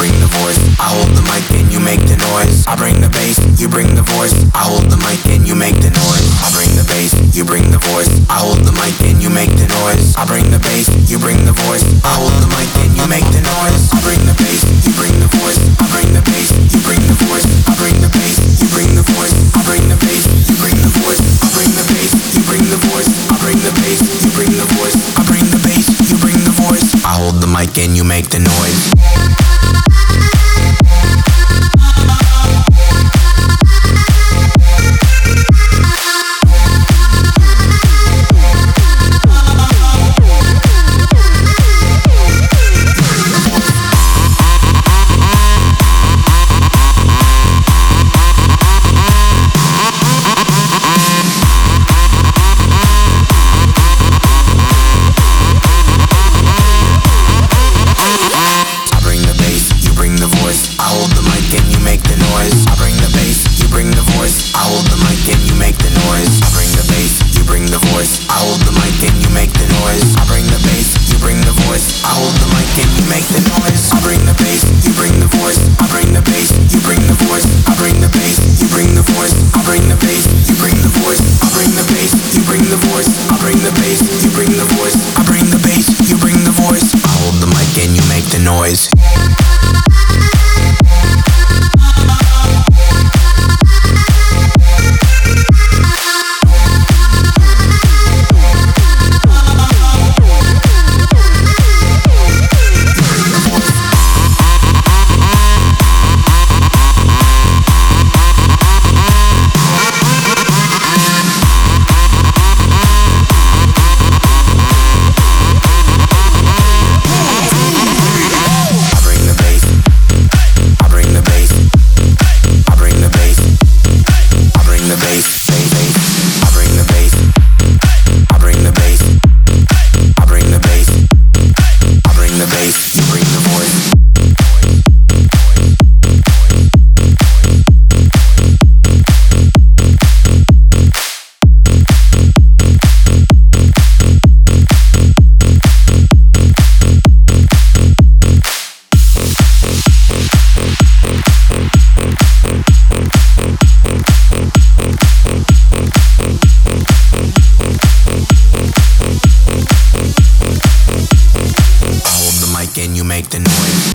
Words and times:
bring 0.00 0.16
the 0.16 0.32
voice. 0.32 0.56
I 0.80 0.96
hold 0.96 1.12
the 1.12 1.20
mic 1.28 1.44
and 1.52 1.68
you 1.68 1.76
make 1.76 2.00
the 2.08 2.16
noise. 2.16 2.64
I 2.64 2.72
bring 2.72 3.04
the 3.04 3.12
bass, 3.12 3.36
you 3.60 3.68
bring 3.68 3.92
the 3.92 4.00
voice. 4.00 4.32
I 4.56 4.64
hold 4.64 4.88
the 4.88 4.96
mic 4.96 5.20
and 5.28 5.44
you 5.44 5.52
make 5.52 5.76
the 5.76 5.92
noise. 5.92 6.24
I 6.40 6.48
bring 6.56 6.72
the 6.72 6.88
bass, 6.88 7.12
you 7.36 7.44
bring 7.44 7.68
the 7.68 7.76
voice. 7.76 8.08
I 8.32 8.40
hold 8.40 8.64
the 8.64 8.72
mic 8.80 8.96
and 9.04 9.20
you 9.20 9.28
make 9.28 9.52
the 9.60 9.68
noise. 9.68 10.16
I 10.16 10.24
bring 10.24 10.48
the 10.48 10.56
bass, 10.56 10.88
you 11.04 11.20
bring 11.20 11.44
the 11.44 11.52
voice. 11.52 11.84
I 12.00 12.16
hold 12.16 12.32
the 12.40 12.48
mic 12.48 12.72
and 12.80 12.96
you 12.96 13.04
make 13.12 13.28
the 13.28 13.44
noise. 13.44 13.92
I 13.92 14.00
bring 14.00 14.24
the 14.24 14.32
bass, 14.40 14.64
you 14.88 14.92
bring 14.96 15.12
the 15.20 15.28
voice. 15.36 15.60
I 15.76 15.84
bring 15.92 16.08
the 16.16 16.24
bass, 16.24 16.48
you 16.48 16.80
bring 16.80 17.04
the 17.04 17.18
voice. 17.28 17.44
I 17.68 17.76
bring 17.76 18.00
the 18.00 18.08
bass, 18.08 18.40
you 18.56 18.68
bring 18.72 18.88
the 18.96 19.04
voice. 19.04 19.36
I 19.52 19.60
bring 19.68 19.84
the 19.84 20.00
bass, 20.00 20.24
you 20.48 20.56
bring 20.56 20.80
the 20.80 20.92
voice. 20.96 21.20
I 21.44 21.52
bring 21.52 21.76
the 21.76 21.84
bass, 21.92 22.08
you 22.32 22.40
bring 22.48 22.64
the 22.72 22.80
voice. 22.88 23.08
I 23.28 23.36
bring 23.36 23.60
the 23.60 23.72
bass, 23.84 24.00
you 24.24 24.32
bring 24.32 24.52
the 24.56 24.68
voice. 24.80 24.96
I 25.12 25.22
bring 25.28 25.44
the 25.52 25.60
bass, 25.60 25.84
you 26.08 26.16
bring 26.24 26.40
the 26.48 26.56
voice. 26.56 26.88
I 27.04 27.20
hold 27.20 27.44
the 27.44 27.50
mic 27.52 27.76
and 27.76 27.92
you 27.92 28.04
make 28.08 28.32
the 28.32 28.40
noise. 28.40 28.99
I 60.76 60.92
hold 60.92 61.08
the 61.16 61.24
mic 61.24 61.48
and 61.56 61.66
you 61.72 61.80
make 61.80 62.02
the 62.04 62.16
noise. 62.20 62.52
I 62.68 62.74
bring 62.76 62.96
the 63.00 63.08
bass, 63.16 63.48
you 63.60 63.68
bring 63.72 63.88
the 63.88 64.04
voice. 64.18 64.52
I 64.52 64.64
hold 64.68 64.84
the 64.92 64.98
mic 65.00 65.20
and 65.32 65.40
you 65.48 65.56
make 65.56 65.76
the 65.80 65.88
noise. 66.08 66.32
I 66.44 66.48
bring 66.52 66.68
the 66.76 66.84
bass, 66.92 67.16
you 67.32 67.42
bring 67.48 67.64
the 67.64 67.80
voice. 67.92 68.28
I 68.28 68.36
hold 68.44 68.60
the 68.68 68.74
mic 68.76 68.92
and 69.00 69.16
you 69.24 69.30
make 69.32 69.52
the 69.56 69.64
noise. 69.80 70.04
I 70.20 70.24
bring 70.28 70.44
the 70.52 70.60
bass, 70.60 70.92
you 71.08 71.16
bring 71.22 71.40
the 71.40 71.54
voice. 71.64 72.04
I 72.04 72.12
hold 72.12 72.36
the 72.36 72.48
mic 72.52 72.68
and 72.76 72.92
you 72.92 73.04
make 73.08 73.24
the 73.32 73.40
noise. 73.56 73.88
I 73.88 73.98
bring 74.04 74.20
the 74.28 74.36
bass, 74.36 74.60
you 74.84 74.92
bring 74.92 75.16
the 75.16 75.30
voice. 75.32 75.60
I 75.80 75.86
bring 75.88 76.12
the 76.12 76.24
bass, 76.28 76.52
you 76.68 76.80
bring 76.84 77.02
the 77.08 77.16
voice. 77.24 77.46
I 77.64 77.72
bring 77.80 78.04
the 78.04 78.12
bass, 78.12 78.36
you 78.60 78.68
bring 78.76 78.92
the 79.00 79.08
voice. 79.16 79.40
I 79.56 79.64
bring 79.64 79.88
the 79.88 79.96
bass, 80.04 80.28
you 80.44 80.56
bring 80.60 80.76
the 80.84 80.92
voice. 80.92 81.22
I 81.40 81.48
bring 81.56 81.72
the 81.72 81.86
bass, 81.88 82.12
you 82.36 82.44
bring 82.44 82.64
the 82.68 82.80
voice. 82.92 83.08
I 83.32 83.36
bring 83.40 83.60
the 83.64 83.72
bass, 83.80 84.00
you 84.20 84.28
bring 84.36 84.52
the 84.52 84.68
voice. 84.76 84.96
I 85.16 85.24
bring 85.24 85.46
the 85.48 85.60
bass, 85.64 85.86
you 86.04 86.16
bring 86.20 86.36
the 86.44 86.52
voice. 86.52 86.92
I 86.92 87.10
hold 87.24 87.40
the 87.40 87.48
mic 87.48 87.72
and 87.80 87.96
you 87.96 88.04
make 88.12 88.28
the 88.28 88.42
noise. 88.44 88.99